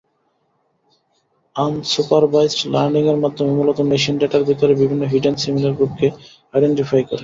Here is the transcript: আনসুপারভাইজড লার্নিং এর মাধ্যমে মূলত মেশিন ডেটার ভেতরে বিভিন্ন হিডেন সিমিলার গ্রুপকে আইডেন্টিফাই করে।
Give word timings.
আনসুপারভাইজড 1.55 2.59
লার্নিং 2.73 3.03
এর 3.07 3.17
মাধ্যমে 3.23 3.51
মূলত 3.57 3.79
মেশিন 3.91 4.15
ডেটার 4.21 4.43
ভেতরে 4.49 4.73
বিভিন্ন 4.81 5.03
হিডেন 5.11 5.35
সিমিলার 5.41 5.73
গ্রুপকে 5.77 6.07
আইডেন্টিফাই 6.53 7.01
করে। 7.03 7.19